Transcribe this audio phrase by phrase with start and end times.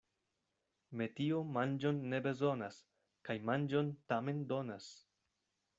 [1.01, 2.81] Metio manĝon ne bezonas
[3.29, 4.91] kaj manĝon tamen donas.